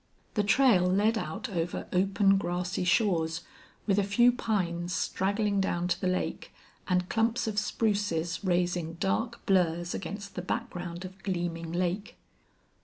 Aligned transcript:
The 0.33 0.41
trail 0.41 0.87
led 0.87 1.15
out 1.15 1.47
over 1.49 1.85
open 1.93 2.39
grassy 2.39 2.83
shores, 2.85 3.41
with 3.85 3.99
a 3.99 4.03
few 4.03 4.31
pines 4.31 4.95
straggling 4.95 5.61
down 5.61 5.87
to 5.89 6.01
the 6.01 6.07
lake, 6.07 6.51
and 6.87 7.07
clumps 7.07 7.45
of 7.45 7.59
spruces 7.59 8.43
raising 8.43 8.93
dark 8.95 9.45
blurs 9.45 9.93
against 9.93 10.33
the 10.33 10.41
background 10.41 11.05
of 11.05 11.21
gleaming 11.21 11.71
lake. 11.71 12.15